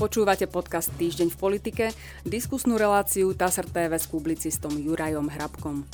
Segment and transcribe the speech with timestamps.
[0.00, 1.84] Počúvate podcast Týždeň v politike,
[2.24, 5.84] diskusnú reláciu TASR TV s publicistom Jurajom Hrabkom.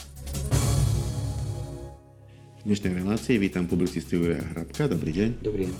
[2.54, 4.86] V dnešnej relácii vítam publicistu Juraja Hrabka.
[4.86, 5.42] Dobrý deň.
[5.42, 5.76] Dobrý deň.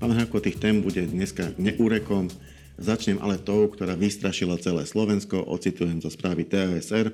[0.00, 2.32] Pán Hrabko, tých tém bude dneska neúrekom.
[2.80, 5.44] Začnem ale tou, ktorá vystrašila celé Slovensko.
[5.44, 7.12] Ocitujem zo správy TASR,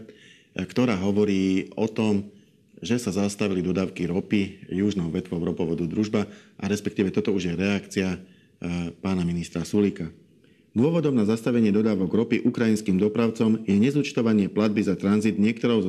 [0.55, 2.31] ktorá hovorí o tom,
[2.79, 8.15] že sa zastavili dodávky ropy južnou vetvou ropovodu Družba a respektíve toto už je reakcia
[8.15, 10.07] eh, pána ministra Sulika.
[10.77, 15.89] Dôvodom na zastavenie dodávok ropy ukrajinským dopravcom je nezúčtovanie platby za tranzit niektorou zo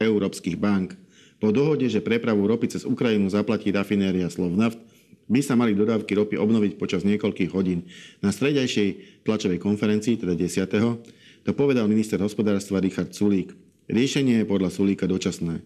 [0.00, 0.96] európskych bank.
[1.36, 4.80] Po dohode, že prepravu ropy cez Ukrajinu zaplatí rafinéria Slovnaft,
[5.28, 7.84] by sa mali dodávky ropy obnoviť počas niekoľkých hodín.
[8.24, 11.44] Na stredajšej tlačovej konferencii, teda 10.
[11.44, 13.52] to povedal minister hospodárstva Richard Sulík.
[13.92, 15.60] Riešenie je podľa Sulíka dočasné.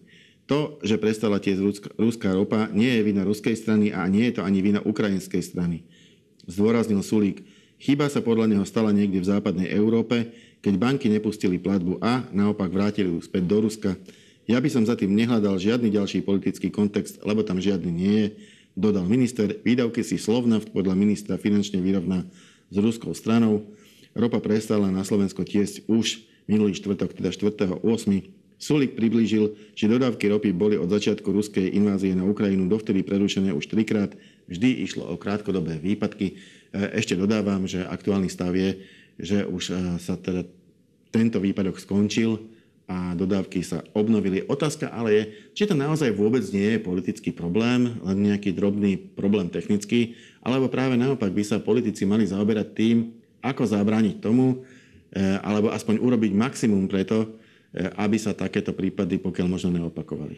[0.51, 4.41] To, že prestala tiesť ruská ropa, nie je vina ruskej strany a nie je to
[4.43, 5.87] ani vina ukrajinskej strany.
[6.43, 7.47] Zdôraznil Sulík.
[7.83, 10.31] Chyba sa podľa neho stala niekde v západnej Európe,
[10.63, 13.99] keď banky nepustili platbu a naopak vrátili ju späť do Ruska.
[14.47, 18.27] Ja by som za tým nehľadal žiadny ďalší politický kontext, lebo tam žiadny nie je,
[18.71, 19.51] dodal minister.
[19.67, 22.23] Výdavky si Slovnaft podľa ministra finančne vyrovná
[22.71, 23.67] s ruskou stranou.
[24.15, 27.83] Ropa prestala na Slovensko tiesť už minulý štvrtok, teda 4.8.
[28.63, 33.67] Sulik priblížil, že dodávky ropy boli od začiatku ruskej invázie na Ukrajinu dovtedy prerušené už
[33.67, 34.15] trikrát.
[34.47, 36.39] Vždy išlo o krátkodobé výpadky.
[36.73, 38.81] E, ešte dodávam, že aktuálny stav je,
[39.21, 40.49] že už e, sa teda
[41.13, 42.49] tento výpadok skončil
[42.89, 44.43] a dodávky sa obnovili.
[44.49, 49.47] Otázka ale je, či to naozaj vôbec nie je politický problém, len nejaký drobný problém
[49.47, 54.65] technický, alebo práve naopak by sa politici mali zaoberať tým, ako zabrániť tomu,
[55.13, 57.39] e, alebo aspoň urobiť maximum preto,
[57.73, 60.37] aby sa takéto prípady pokiaľ možno neopakovali.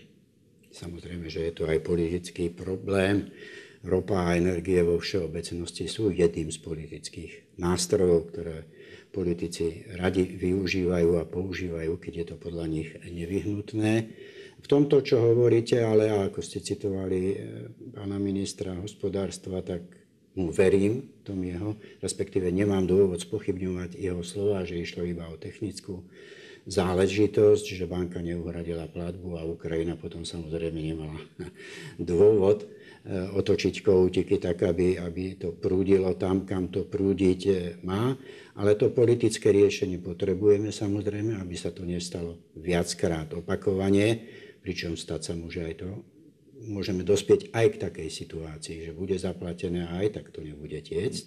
[0.71, 3.27] Samozrejme, že je to aj politický problém.
[3.85, 8.65] Ropa a energie vo všeobecnosti sú jedným z politických nástrojov, ktoré
[9.13, 13.93] politici radi využívajú a používajú, keď je to podľa nich nevyhnutné.
[14.59, 17.35] V tomto, čo hovoríte, ale ako ste citovali e,
[17.93, 19.85] pána ministra hospodárstva, tak
[20.35, 26.03] mu verím, tom jeho, respektíve nemám dôvod spochybňovať jeho slova, že išlo iba o technickú
[26.65, 31.15] záležitosť, že banka neuhradila platbu a Ukrajina potom samozrejme nemala
[32.01, 32.67] dôvod
[33.05, 38.17] eh, otočiť koutiky tak, aby, aby to prúdilo tam, kam to prúdiť eh, má.
[38.57, 44.25] Ale to politické riešenie potrebujeme samozrejme, aby sa to nestalo viackrát opakovanie,
[44.65, 45.89] pričom stať sa môže aj to,
[46.65, 51.23] môžeme dospieť aj k takej situácii, že bude zaplatené a aj tak to nebude tiecť.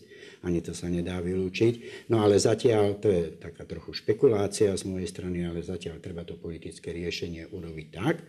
[0.47, 2.07] Ani to sa nedá vylúčiť.
[2.11, 6.39] No ale zatiaľ, to je taká trochu špekulácia z mojej strany, ale zatiaľ treba to
[6.39, 8.23] politické riešenie urobiť tak,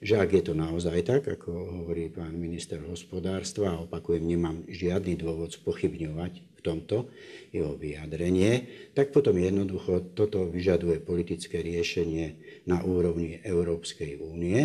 [0.00, 1.52] že ak je to naozaj tak, ako
[1.84, 7.08] hovorí pán minister hospodárstva, a opakujem, nemám žiadny dôvod spochybňovať v tomto
[7.52, 14.58] jeho vyjadrenie, tak potom jednoducho toto vyžaduje politické riešenie na úrovni Európskej únie.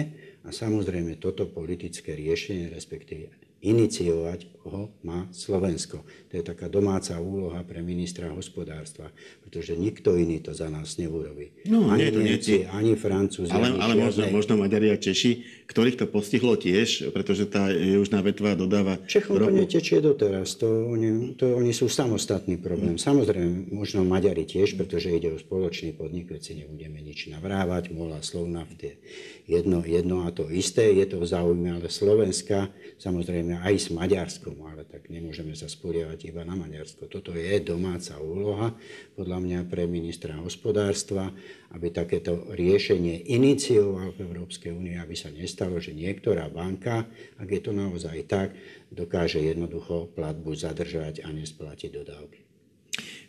[0.45, 6.01] A samozrejme toto politické riešenie, respektíve iniciovať ho má Slovensko.
[6.01, 9.13] To je taká domáca úloha pre ministra hospodárstva,
[9.45, 11.53] pretože nikto iný to za nás neurobí.
[11.69, 12.69] No, ani nie, to Nemci, nie.
[12.73, 13.53] ani Francúzi.
[13.53, 18.25] Ale, ani ale možno, možno Maďari a Češi, ktorých to postihlo tiež, pretože tá južná
[18.25, 18.97] vetva dodáva...
[19.05, 20.57] Čechom to netečie doteraz.
[20.57, 22.97] To oni, to oni sú samostatný problém.
[22.97, 27.93] Samozrejme, možno Maďari tiež, pretože ide o spoločný podnik, veď si nebudeme nič navrávať.
[27.93, 28.97] Mola Slovna je
[29.45, 30.89] jedno, jedno a to isté.
[30.89, 36.33] Je to v záujme ale Slovenska, samozrejme aj s Maďarskom, ale tak nemôžeme sa spolievať
[36.33, 37.05] iba na Maďarsko.
[37.05, 38.73] Toto je domáca úloha,
[39.13, 41.29] podľa mňa pre ministra hospodárstva,
[41.75, 47.05] aby takéto riešenie inicioval v Európskej únie, aby sa nestalo, že niektorá banka,
[47.37, 48.57] ak je to naozaj tak,
[48.89, 52.39] dokáže jednoducho platbu zadržať a nesplatiť dodávky.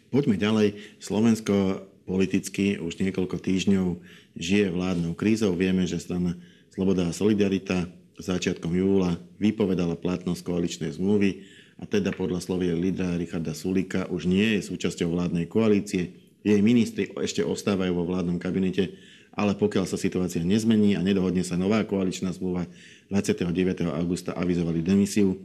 [0.09, 0.69] Poďme ďalej.
[1.03, 3.99] Slovensko politicky už niekoľko týždňov
[4.39, 5.53] žije vládnou krízou.
[5.59, 6.39] Vieme, že strana
[6.71, 11.45] Sloboda a Solidarita začiatkom júla vypovedala platnosť koaličnej zmluvy
[11.77, 16.17] a teda podľa slovie lídra Richarda Sulika už nie je súčasťou vládnej koalície.
[16.41, 18.97] Jej ministri ešte ostávajú vo vládnom kabinete,
[19.37, 22.65] ale pokiaľ sa situácia nezmení a nedohodne sa nová koaličná zmluva,
[23.13, 23.53] 29.
[23.93, 25.37] augusta avizovali demisiu.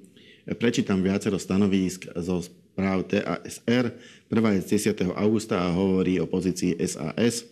[0.47, 3.93] Prečítam viacero stanovísk zo správ TASR.
[4.31, 5.11] Prvá je z 10.
[5.11, 7.43] augusta a hovorí o pozícii SAS.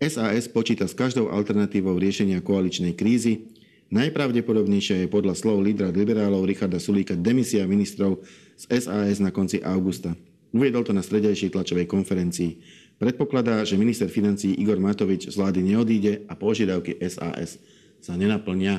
[0.00, 3.52] SAS počíta s každou alternatívou riešenia koaličnej krízy,
[3.90, 8.22] Najpravdepodobnejšia je podľa slov lídra liberálov Richarda Sulíka demisia ministrov
[8.54, 10.14] z SAS na konci augusta.
[10.54, 12.62] Uviedol to na stredajšej tlačovej konferencii.
[13.02, 17.58] Predpokladá, že minister financí Igor Matovič z vlády neodíde a požiadavky SAS
[17.98, 18.78] sa nenaplnia.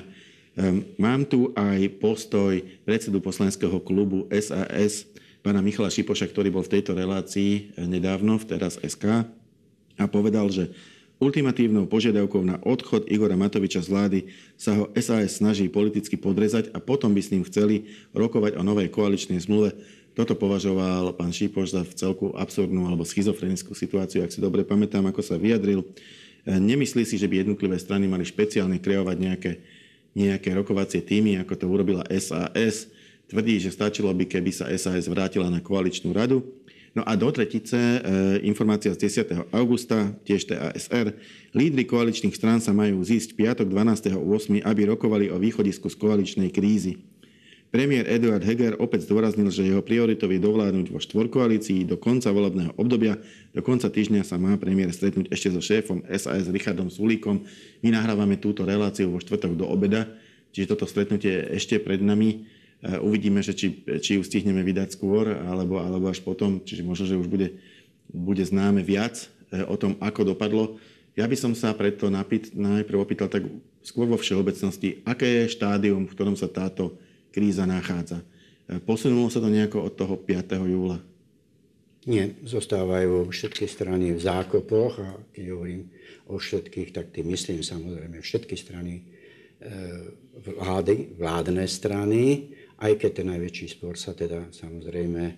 [0.56, 5.12] Ehm, mám tu aj postoj predsedu poslanského klubu SAS
[5.44, 9.28] pána Michala Šipoša, ktorý bol v tejto relácii nedávno v teraz SK
[10.00, 10.72] a povedal, že
[11.22, 14.20] ultimatívnou požiadavkou na odchod Igora Matoviča z vlády
[14.58, 17.88] sa ho SAS snaží politicky podrezať a potom by s ním chceli
[18.18, 19.78] rokovať o novej koaličnej zmluve.
[20.18, 25.08] Toto považoval pán Šipoš za v celku absurdnú alebo schizofrenickú situáciu, ak si dobre pamätám,
[25.08, 25.88] ako sa vyjadril.
[26.44, 29.52] Nemyslí si, že by jednotlivé strany mali špeciálne kreovať nejaké,
[30.18, 32.92] nejaké rokovacie týmy, ako to urobila SAS
[33.32, 36.44] Tvrdí, že stačilo by, keby sa SAS vrátila na koaličnú radu.
[36.92, 38.00] No a do tretice, e,
[38.44, 39.48] informácia z 10.
[39.56, 41.16] augusta, tiež TASR,
[41.56, 47.00] lídry koaličných strán sa majú zísť piatok 12.8., aby rokovali o východisku z koaličnej krízy.
[47.72, 52.76] Premiér Eduard Heger opäť zdôraznil, že jeho prioritou je dovládnuť vo štvorkoalícii do konca volebného
[52.76, 53.16] obdobia.
[53.56, 57.48] Do konca týždňa sa má premiér stretnúť ešte so šéfom SAS Richardom Sulíkom.
[57.80, 60.12] My nahrávame túto reláciu vo štvrtok do obeda,
[60.52, 62.44] čiže toto stretnutie je ešte pred nami.
[62.82, 67.06] Eh, uvidíme, že či, či ju stihneme vydať skôr, alebo, alebo až potom, čiže možno,
[67.06, 67.62] že už bude,
[68.10, 70.82] bude známe viac eh, o tom, ako dopadlo.
[71.14, 73.46] Ja by som sa preto napýt, najprv opýtal tak
[73.86, 76.98] skôr vo všeobecnosti, aké je štádium, v ktorom sa táto
[77.30, 78.26] kríza nachádza.
[78.66, 80.66] Eh, posunulo sa to nejako od toho 5.
[80.66, 80.98] júla?
[82.10, 85.86] Nie, zostávajú všetky strany v zákopoch a keď hovorím
[86.34, 89.06] o všetkých, tak tým myslím samozrejme všetky strany
[90.42, 92.50] vlády, vládne strany,
[92.82, 95.36] aj keď ten najväčší spor sa teda samozrejme e,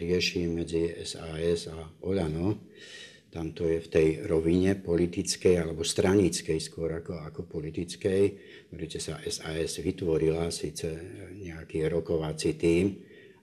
[0.00, 1.76] rieši medzi SAS a
[2.08, 2.72] Olano.
[3.28, 8.22] Tam to je v tej rovine politickej alebo stranickej skôr ako, ako politickej.
[8.72, 10.86] Viete sa SAS vytvorila síce
[11.34, 12.94] nejaký rokovací tým,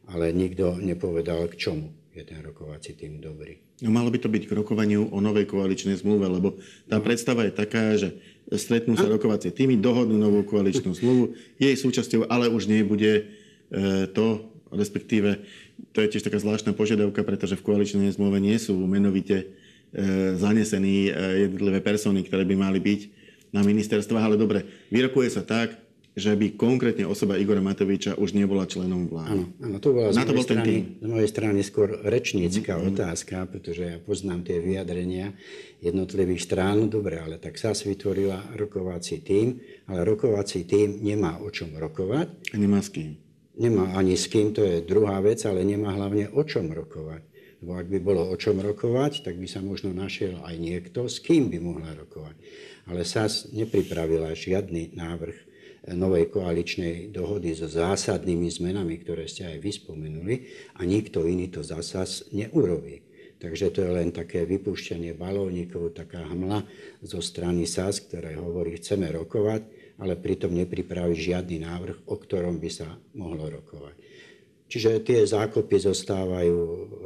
[0.10, 3.56] ale nikto nepovedal k čomu je ten rokovací tým dobrý.
[3.82, 7.04] No malo by to byť k rokovaniu o novej koaličnej zmluve, lebo tá no.
[7.04, 8.20] predstava je taká, že
[8.52, 13.24] stretnú sa rokovacie týmy, dohodnú novú koaličnú zmluvu, jej súčasťou ale už nebude e,
[14.12, 15.40] to, respektíve
[15.96, 19.46] to je tiež taká zvláštna požiadavka, pretože v koaličnej zmluve nie sú menovite e,
[20.38, 21.12] zanesení e,
[21.48, 23.02] jednotlivé persony, ktoré by mali byť
[23.52, 24.64] na ministerstvách, ale dobre,
[24.94, 25.76] vyrokuje sa tak,
[26.12, 29.32] že by konkrétne osoba Igora Matoviča už nebola členom vlády.
[29.32, 32.90] Áno, áno to bola Na to bol strany, z mojej strany skôr rečnícka mm-hmm.
[32.92, 35.32] otázka, pretože ja poznám tie vyjadrenia
[35.80, 36.92] jednotlivých strán.
[36.92, 39.56] Dobre, ale tak sa vytvorila rokovací tým,
[39.88, 42.52] ale rokovací tým nemá o čom rokovať.
[42.52, 43.16] A nemá s kým.
[43.56, 47.24] Nemá ani s kým, to je druhá vec, ale nemá hlavne o čom rokovať.
[47.64, 51.24] Lebo ak by bolo o čom rokovať, tak by sa možno našiel aj niekto, s
[51.24, 52.36] kým by mohla rokovať.
[52.90, 55.51] Ale SAS nepripravila žiadny návrh
[55.90, 60.46] novej koaličnej dohody so zásadnými zmenami, ktoré ste aj vyspomenuli
[60.78, 63.02] a nikto iný to zásaz neurobí.
[63.42, 66.62] Takže to je len také vypúšťanie balónikov, taká hmla
[67.02, 69.66] zo strany SAS, ktoré hovorí, chceme rokovať,
[69.98, 73.98] ale pritom nepripraví žiadny návrh, o ktorom by sa mohlo rokovať.
[74.70, 76.58] Čiže tie zákopy zostávajú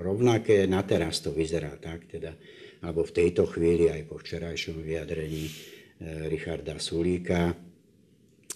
[0.04, 2.36] rovnaké, na teraz to vyzerá tak, teda,
[2.83, 7.56] alebo v tejto chvíli aj po včerajšom vyjadrení eh, Richarda Sulíka,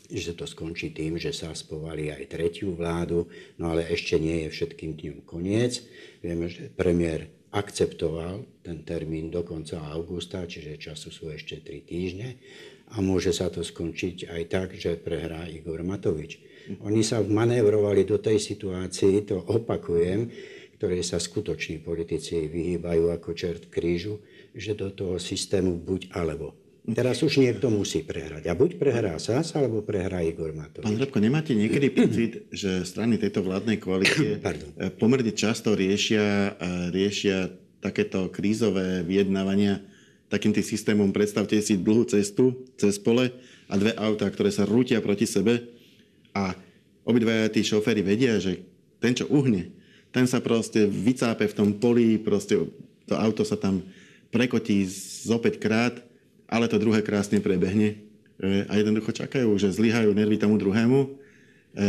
[0.10, 3.30] že to skončí tým, že sa spovali aj tretiu vládu,
[3.62, 5.86] no ale ešte nie je všetkým dňom koniec.
[6.26, 12.30] Vieme, že premiér akceptoval ten termín do konca augusta, čiže času sú ešte 3 týždne
[12.94, 16.42] a môže sa to skončiť aj tak, že prehrá Igor Matovič.
[16.86, 20.30] Oni sa manévrovali do tej situácii, to opakujem,
[20.78, 24.22] ktorej sa skutoční politici vyhýbajú ako čert krížu,
[24.54, 26.54] že do toho systému buď alebo
[26.89, 28.50] Teraz už niekto musí prehrať.
[28.50, 30.86] A buď prehrá SAS, alebo prehrá Igor Matovič.
[30.86, 36.89] Pán Hrabko, nemáte niekedy pocit, že strany tejto vládnej koalície eh, pomerne často riešia, eh,
[36.89, 39.79] riešia takéto krízové vyjednávania
[40.29, 43.34] takým tým systémom, predstavte si dlhú cestu cez pole
[43.65, 45.65] a dve autá, ktoré sa rútia proti sebe
[46.38, 46.53] a
[47.01, 48.62] obidvaja tí šoféry vedia, že
[49.01, 49.74] ten, čo uhne,
[50.13, 52.62] ten sa proste vycápe v tom poli, proste
[53.10, 53.81] to auto sa tam
[54.29, 55.98] prekotí z opäť krát
[56.50, 58.01] ale to druhé krásne prebehne
[58.41, 61.10] e, a jednoducho čakajú, že zlyhajú nervy tomu druhému e,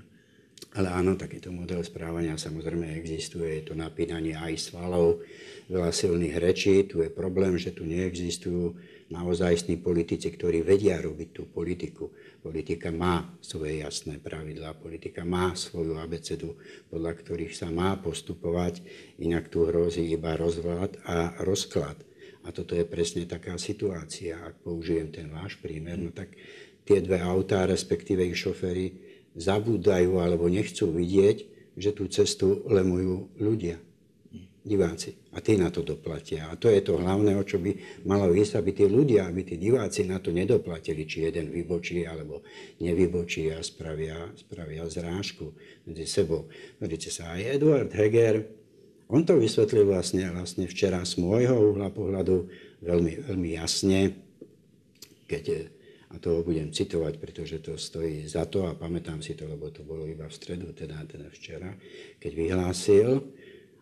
[0.76, 3.60] Ale áno, takýto model správania samozrejme existuje.
[3.60, 5.24] Je to napínanie aj svalov,
[5.72, 6.84] veľa silných rečí.
[6.84, 8.76] Tu je problém, že tu neexistujú
[9.08, 12.12] naozajstní politici, ktorí vedia robiť tú politiku.
[12.44, 16.60] Politika má svoje jasné pravidlá, politika má svoju abecedu,
[16.92, 18.84] podľa ktorých sa má postupovať,
[19.16, 21.96] inak tu hrozí iba rozvlad a rozklad.
[22.46, 24.38] A toto je presne taká situácia.
[24.44, 26.36] Ak použijem ten váš prímer, no tak
[26.86, 31.38] tie dve autá, respektíve ich šoféry, zabúdajú alebo nechcú vidieť,
[31.76, 33.76] že tú cestu lemujú ľudia
[34.66, 35.14] diváci.
[35.30, 36.50] A tí na to doplatia.
[36.50, 39.54] A to je to hlavné, o čo by malo ísť, aby tí ľudia, aby tí
[39.54, 42.42] diváci na to nedoplatili, či jeden vybočí alebo
[42.82, 45.54] nevybočí a spravia, spravia zrážku
[45.86, 46.50] medzi sebou.
[46.82, 48.42] Vidíte sa, aj Eduard Heger,
[49.06, 52.50] on to vysvetlil vlastne, vlastne včera z môjho uhla pohľadu
[52.82, 54.18] veľmi, veľmi jasne,
[55.30, 55.70] keď,
[56.06, 59.82] a to budem citovať, pretože to stojí za to a pamätám si to, lebo to
[59.82, 61.74] bolo iba v stredu, teda, teda včera,
[62.22, 63.08] keď vyhlásil,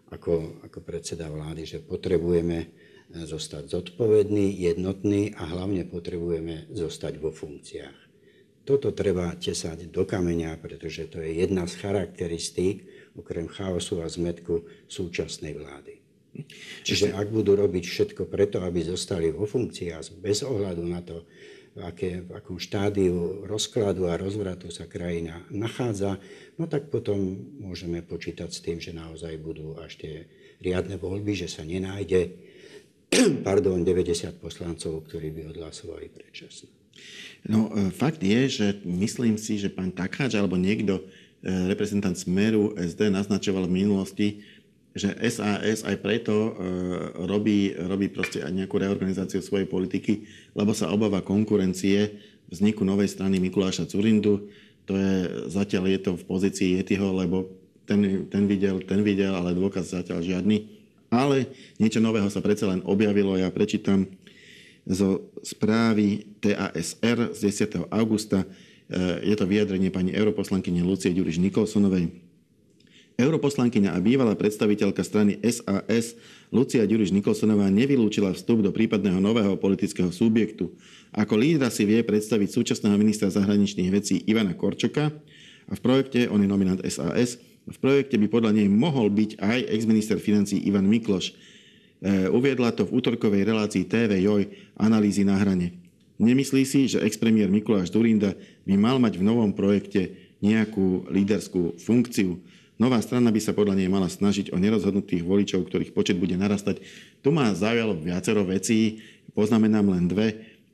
[0.09, 2.67] ako, ako predseda vlády, že potrebujeme e,
[3.13, 7.99] zostať zodpovední, jednotní a hlavne potrebujeme zostať vo funkciách.
[8.65, 14.65] Toto treba tesať do kameňa, pretože to je jedna z charakteristík, okrem chaosu a zmetku
[14.89, 16.01] súčasnej vlády.
[16.83, 21.23] Čiže ak budú robiť všetko preto, aby zostali vo funkciách bez ohľadu na to,
[21.83, 26.23] aké, v akom štádiu rozkladu a rozvratu sa krajina nachádza,
[26.55, 27.19] no tak potom
[27.59, 30.15] môžeme počítať s tým, že naozaj budú až tie
[30.63, 32.39] riadne voľby, že sa nenájde
[33.47, 36.71] pardon, 90 poslancov, ktorí by odhlasovali predčasne.
[37.45, 41.03] No, e, fakt je, že myslím si, že pán Takáč alebo niekto,
[41.43, 44.29] e, reprezentant Smeru SD, naznačoval v minulosti,
[44.95, 46.51] že SAS aj preto e,
[47.27, 50.23] robí, robí proste aj nejakú reorganizáciu svojej politiky,
[50.55, 52.15] lebo sa obáva konkurencie
[52.47, 54.47] vzniku novej strany Mikuláša Curindu.
[54.87, 55.15] To je,
[55.51, 57.51] zatiaľ je to v pozícii Yetiho, lebo
[57.91, 60.71] ten, ten videl, ten videl, ale dôkaz zatiaľ žiadny.
[61.11, 61.51] Ale
[61.83, 63.35] niečo nového sa predsa len objavilo.
[63.35, 64.07] Ja prečítam
[64.87, 67.39] zo správy TASR z
[67.75, 67.91] 10.
[67.91, 68.47] augusta.
[68.47, 72.24] E, je to vyjadrenie pani europoslankyne Lucie Ďuriš Nikolsonovej
[73.15, 76.19] Europoslankyňa a bývalá predstaviteľka strany SAS
[76.51, 80.75] Lucia Ďuriš Nikolsonová nevylúčila vstup do prípadného nového politického subjektu.
[81.15, 85.15] Ako lídra si vie predstaviť súčasného ministra zahraničných vecí Ivana Korčoka
[85.71, 89.59] a v projekte, on je nominant SAS, v projekte by podľa nej mohol byť aj
[89.73, 91.33] exminister financí Ivan Mikloš.
[91.33, 95.73] E, uviedla to v útorkovej relácii TV Joj analýzy na hrane.
[96.21, 98.37] Nemyslí si, že expremiér Mikuláš Durinda
[98.69, 100.13] by mal mať v novom projekte
[100.45, 102.37] nejakú líderskú funkciu.
[102.75, 106.83] Nová strana by sa podľa nej mala snažiť o nerozhodnutých voličov, ktorých počet bude narastať.
[107.23, 108.99] Tu ma zaujalo viacero vecí,
[109.31, 110.29] poznamenám len dve.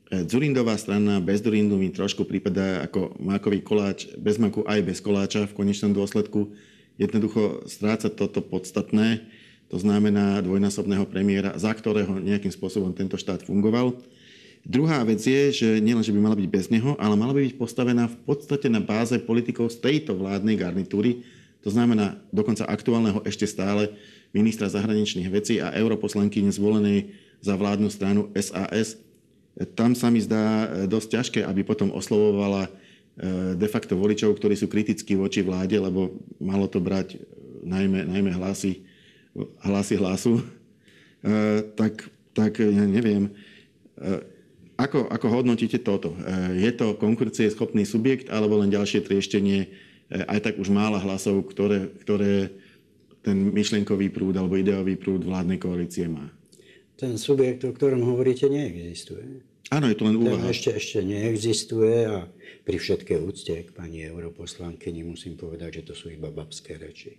[0.09, 5.45] Zurindová strana bez Durindu mi trošku prípada ako mákový koláč, bez maku aj bez koláča
[5.45, 6.51] v konečnom dôsledku.
[6.97, 9.23] Jednoducho stráca toto podstatné,
[9.71, 13.95] to znamená dvojnásobného premiéra, za ktorého nejakým spôsobom tento štát fungoval.
[14.67, 17.55] Druhá vec je, že nielen, že by mala byť bez neho, ale mala by byť
[17.55, 21.23] postavená v podstate na báze politikov z tejto vládnej garnitúry,
[21.61, 23.93] to znamená dokonca aktuálneho ešte stále
[24.33, 28.97] ministra zahraničných vecí a europoslankyne zvolenej za vládnu stranu SAS.
[29.75, 32.69] Tam sa mi zdá e, dosť ťažké, aby potom oslovovala e,
[33.59, 37.17] de facto voličov, ktorí sú kritickí voči vláde, lebo malo to brať e,
[37.67, 38.81] najmä, najmä hlasy,
[39.61, 40.41] hlasy hlasu.
[41.77, 43.29] Tak, tak ja neviem,
[44.73, 46.17] ako, ako hodnotíte toto?
[46.57, 49.69] Je to konkurencieschopný subjekt alebo len ďalšie trieštenie
[50.11, 52.51] aj tak už mála hlasov, ktoré, ktoré
[53.23, 56.27] ten myšlienkový prúd alebo ideový prúd vládnej koalície má.
[56.99, 59.41] Ten subjekt, o ktorom hovoríte, neexistuje.
[59.71, 60.43] Áno, je to len úvaha.
[60.43, 62.27] Ten ešte, ešte neexistuje a
[62.67, 67.15] pri všetkej úcte k pani europoslankyni musím povedať, že to sú iba babské reči.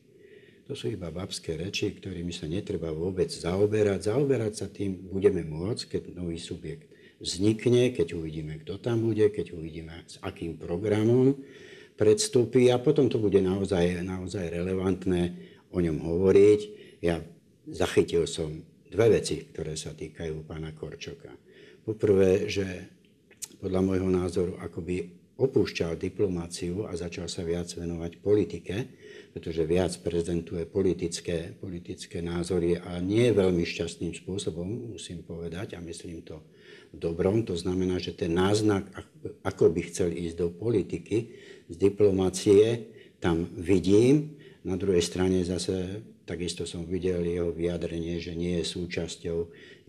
[0.71, 4.13] To sú iba babské reči, ktorými sa netreba vôbec zaoberať.
[4.13, 9.55] Zaoberať sa tým budeme môcť, keď nový subjekt vznikne, keď uvidíme, kto tam bude, keď
[9.55, 11.39] uvidíme, s akým programom
[11.97, 15.23] predstupy a potom to bude naozaj, naozaj relevantné
[15.73, 16.61] o ňom hovoriť.
[17.05, 17.21] Ja
[17.69, 21.33] zachytil som dve veci, ktoré sa týkajú pána Korčoka.
[21.83, 22.67] Poprvé, že
[23.59, 28.77] podľa môjho názoru akoby opúšťal diplomáciu a začal sa viac venovať politike,
[29.33, 36.21] pretože viac prezentuje politické, politické názory a nie veľmi šťastným spôsobom, musím povedať, a myslím
[36.23, 36.45] to
[36.93, 37.43] dobrom.
[37.49, 38.93] To znamená, že ten náznak,
[39.43, 41.33] ako by chcel ísť do politiky,
[41.69, 42.91] z diplomácie,
[43.23, 44.39] tam vidím.
[44.63, 49.39] Na druhej strane zase takisto som videl jeho vyjadrenie, že nie je súčasťou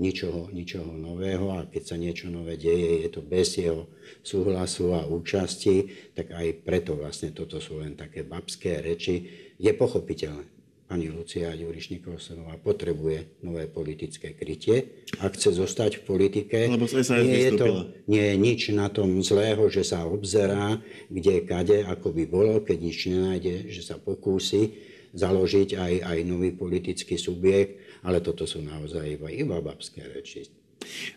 [0.02, 3.86] ničoho, ničoho nového a keď sa niečo nové deje, je to bez jeho
[4.26, 9.30] súhlasu a účasti, tak aj preto vlastne toto sú len také babské reči.
[9.62, 10.44] Je pochopiteľné,
[10.88, 15.06] pani Lucia Juriš Nikolsonová potrebuje nové politické krytie.
[15.24, 16.86] Ak chce zostať v politike, Lebo
[17.24, 17.70] nie, je to,
[18.06, 22.78] nie je nič na tom zlého, že sa obzerá, kde, kade, ako by bolo, keď
[22.78, 24.76] nič nenájde, že sa pokúsi
[25.14, 30.50] založiť aj, aj nový politický subjekt, ale toto sú naozaj iba, iba babské reči.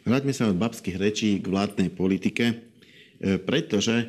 [0.07, 2.57] Vráťme sa od babských rečí k vládnej politike, e,
[3.41, 4.07] pretože e,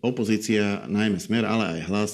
[0.00, 2.12] opozícia, najmä Smer, ale aj Hlas,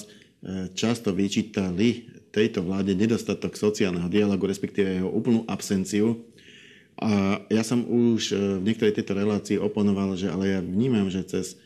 [0.75, 6.23] často vyčítali tejto vláde nedostatok sociálneho dialogu, respektíve jeho úplnú absenciu.
[6.97, 11.59] A ja som už v niektorej tejto relácii oponoval, že ale ja vnímam, že cez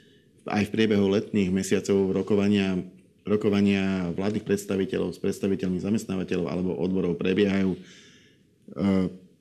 [0.43, 2.81] aj v priebehu letných mesiacov rokovania,
[3.23, 7.77] rokovania vládnych predstaviteľov s predstaviteľmi zamestnávateľov alebo odborov prebiehajú,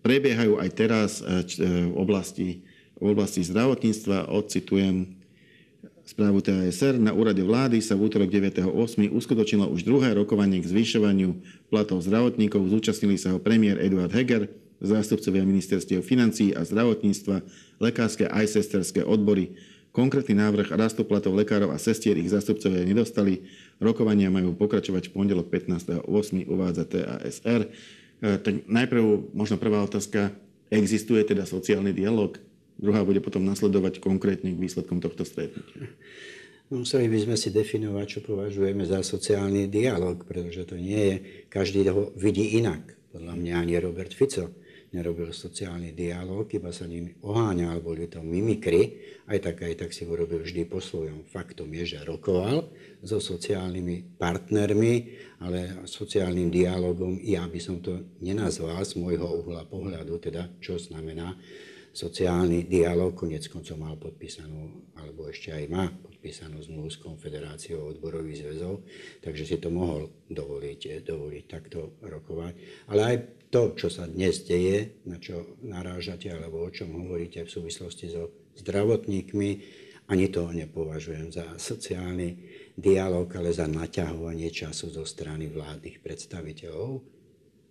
[0.04, 1.24] prebiehajú aj teraz
[1.58, 2.62] v oblasti,
[3.00, 4.30] v oblasti zdravotníctva.
[4.30, 5.19] Odcitujem
[6.10, 6.98] správu TASR.
[6.98, 8.66] Na úrade vlády sa v útorok 9.8.
[9.14, 11.38] uskutočnilo už druhé rokovanie k zvyšovaniu
[11.70, 12.66] platov zdravotníkov.
[12.66, 14.50] Zúčastnili sa ho premiér Eduard Heger,
[14.82, 17.46] zástupcovia ministerstiev financí a zdravotníctva,
[17.78, 19.54] lekárske aj sesterské odbory.
[19.94, 23.46] Konkrétny návrh rastu platov lekárov a sestier ich zástupcovia nedostali.
[23.78, 26.06] Rokovania majú pokračovať v pondelok 15.8.
[26.46, 27.66] uvádza TASR.
[27.66, 27.68] E,
[28.38, 30.34] tak najprv možno prvá otázka.
[30.70, 32.38] Existuje teda sociálny dialog?
[32.80, 35.92] Druhá bude potom nasledovať konkrétne k výsledkom tohto stretnutia.
[36.72, 41.16] No, museli by sme si definovať, čo považujeme za sociálny dialog, pretože to nie je,
[41.52, 42.96] každý ho vidí inak.
[43.10, 44.48] Podľa mňa ani Robert Fico
[44.90, 50.02] nerobil sociálny dialog, iba sa ním oháňal, boli to mimikry, aj tak, aj tak si
[50.02, 51.26] ho robil vždy po svojom.
[51.26, 52.70] Faktom je, že rokoval
[53.02, 54.94] so sociálnymi partnermi,
[55.42, 61.38] ale sociálnym dialogom ja by som to nenazval z môjho uhla pohľadu, teda čo znamená
[62.00, 68.48] sociálny dialog, konec koncov mal podpísanú, alebo ešte aj má podpísanú zmluvu s Konfederáciou odborových
[68.48, 68.88] zväzov,
[69.20, 72.52] takže si to mohol dovoliť, dovoliť takto rokovať.
[72.88, 73.16] Ale aj
[73.52, 78.32] to, čo sa dnes deje, na čo narážate, alebo o čom hovoríte v súvislosti so
[78.56, 79.50] zdravotníkmi,
[80.10, 82.34] ani to nepovažujem za sociálny
[82.74, 87.19] dialog, ale za naťahovanie času zo strany vládnych predstaviteľov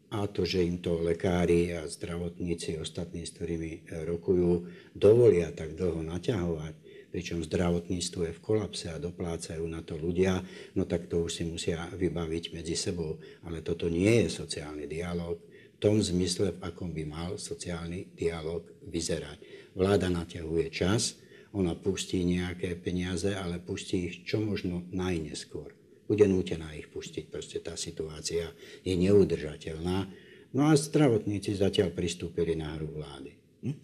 [0.10, 4.66] a to, že im to lekári a zdravotníci ostatní, s ktorými e, rokujú,
[4.98, 6.74] dovolia tak dlho naťahovať,
[7.14, 10.42] pričom zdravotníctvo je v kolapse a doplácajú na to ľudia,
[10.74, 13.22] no tak to už si musia vybaviť medzi sebou.
[13.46, 18.66] Ale toto nie je sociálny dialog v tom zmysle, v akom by mal sociálny dialog
[18.90, 19.38] vyzerať.
[19.78, 21.22] Vláda naťahuje čas,
[21.54, 25.79] ona pustí nejaké peniaze, ale pustí ich čo možno najneskôr
[26.10, 27.30] bude nútená ich pustiť.
[27.30, 28.50] Proste tá situácia
[28.82, 30.10] je neudržateľná.
[30.58, 33.38] No a zdravotníci zatiaľ pristúpili na hru vlády.
[33.62, 33.76] Hm?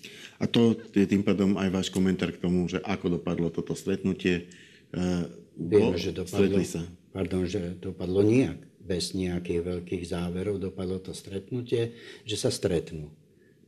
[0.41, 4.49] A to je tým pádom aj váš komentár k tomu, že ako dopadlo toto stretnutie.
[4.89, 6.81] E, Vieme, že dopadlo, sa.
[7.13, 8.57] Pardon, že dopadlo nijak.
[8.81, 11.93] Bez nejakých veľkých záverov dopadlo to stretnutie,
[12.25, 13.13] že sa stretnú.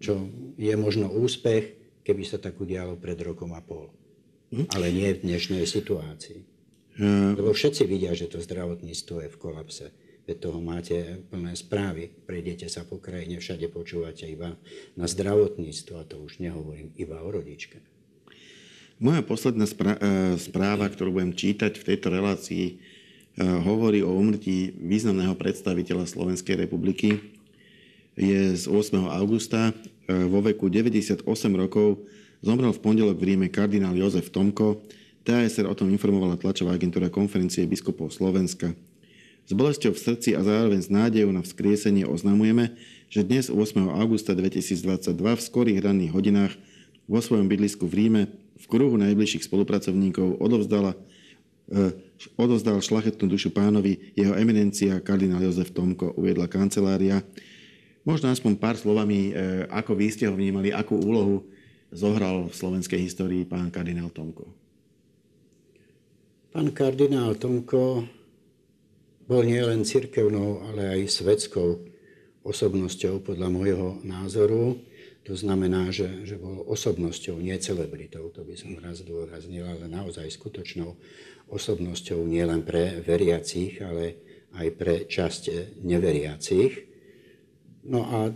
[0.01, 1.73] Čo je možno úspech,
[2.05, 3.93] keby sa tak udialo pred rokom a pol.
[4.49, 4.73] Hm?
[4.73, 6.56] Ale nie v dnešnej situácii.
[6.97, 7.37] Hm.
[7.37, 9.85] Lebo všetci vidia, že to zdravotníctvo je v kolapse.
[10.27, 12.11] Veď toho máte plné správy.
[12.11, 14.59] Prejdete sa po krajine, všade počúvate iba
[14.99, 17.79] na zdravotníctvo a to už nehovorím iba o rodičke.
[18.97, 19.73] Moja posledná e,
[20.41, 22.75] správa, ktorú budem čítať v tejto relácii, e,
[23.45, 27.21] hovorí o umrtí významného predstaviteľa Slovenskej republiky.
[28.17, 28.97] Je z 8.
[29.05, 29.69] augusta.
[29.69, 29.73] E,
[30.25, 31.21] vo veku 98
[31.53, 32.03] rokov
[32.41, 34.81] zomrel v pondelok v Ríme kardinál Jozef Tomko,
[35.27, 38.71] TASR o tom informovala tlačová agentúra konferencie biskupov Slovenska.
[39.43, 42.79] S bolesťou v srdci a zároveň s nádejou na vzkriesenie oznamujeme,
[43.11, 43.59] že dnes 8.
[43.91, 46.55] augusta 2022 v skorých ranných hodinách
[47.11, 48.21] vo svojom bydlisku v Ríme
[48.55, 50.95] v kruhu najbližších spolupracovníkov odovzdala,
[51.75, 51.91] eh,
[52.39, 57.19] odovzdal šlachetnú dušu pánovi jeho eminencia kardinál Jozef Tomko, uviedla kancelária.
[58.07, 61.43] Možno aspoň pár slovami, eh, ako vy ste ho vnímali, akú úlohu
[61.91, 64.66] zohral v slovenskej histórii pán kardinál Tomko.
[66.57, 68.01] Pán kardinál Tomko
[69.29, 71.85] bol nielen cirkevnou, ale aj svetskou
[72.41, 74.81] osobnosťou podľa môjho názoru.
[75.29, 80.33] To znamená, že, že bol osobnosťou, nie celebritou, to by som raz dôraznil, ale naozaj
[80.33, 80.97] skutočnou
[81.45, 84.17] osobnosťou nielen pre veriacich, ale
[84.57, 86.73] aj pre časť neveriacich.
[87.85, 88.33] No a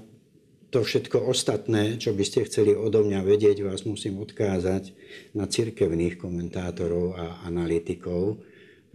[0.71, 4.95] to všetko ostatné, čo by ste chceli odo mňa vedieť, vás musím odkázať
[5.35, 8.39] na cirkevných komentátorov a analytikov,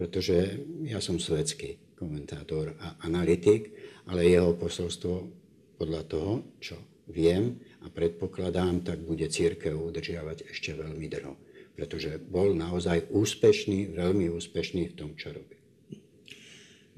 [0.01, 3.77] pretože ja som svetský komentátor a analytik,
[4.09, 5.29] ale jeho posolstvo
[5.77, 6.77] podľa toho, čo
[7.13, 11.37] viem a predpokladám, tak bude církev udržiavať ešte veľmi dlho.
[11.77, 15.56] Pretože bol naozaj úspešný, veľmi úspešný v tom, čo robí.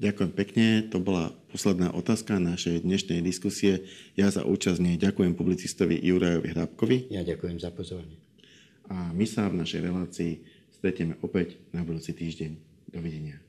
[0.00, 0.66] Ďakujem pekne.
[0.88, 3.84] To bola posledná otázka našej dnešnej diskusie.
[4.16, 7.12] Ja za účasť nej ďakujem publicistovi Jurajovi Hrábkovi.
[7.12, 8.16] Ja ďakujem za pozornie.
[8.88, 10.40] A my sa v našej relácii
[10.72, 12.56] stretieme opäť na budúci týždeň.
[12.88, 13.44] Dovidenia.